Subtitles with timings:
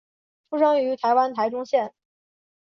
[0.49, 1.93] 出生于台湾台中县。